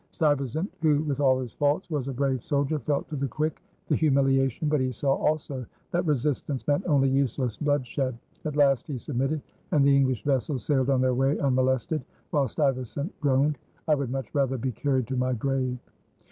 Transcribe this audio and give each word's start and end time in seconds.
Stuyvesant, 0.09 0.67
who 0.81 1.03
with 1.03 1.19
all 1.19 1.39
his 1.39 1.53
faults 1.53 1.91
was 1.91 2.07
a 2.07 2.11
brave 2.11 2.43
soldier, 2.43 2.79
felt 2.79 3.07
to 3.09 3.15
the 3.15 3.27
quick 3.27 3.61
the 3.87 3.95
humiliation; 3.95 4.67
but 4.67 4.79
he 4.79 4.91
saw 4.91 5.13
also 5.13 5.63
that 5.91 6.07
resistance 6.07 6.65
meant 6.67 6.83
only 6.87 7.07
useless 7.07 7.55
bloodshed. 7.57 8.17
At 8.43 8.55
last 8.55 8.87
he 8.87 8.97
submitted, 8.97 9.43
and 9.71 9.85
the 9.85 9.95
English 9.95 10.23
vessels 10.23 10.65
sailed 10.65 10.89
on 10.89 11.01
their 11.01 11.13
way 11.13 11.37
unmolested, 11.37 12.03
while 12.31 12.47
Stuyvesant 12.47 13.13
groaned, 13.19 13.59
"I 13.87 13.93
would 13.93 14.09
much 14.09 14.33
rather 14.33 14.57
be 14.57 14.71
carried 14.71 15.05
to 15.05 15.15
my 15.17 15.33
grave." 15.33 15.77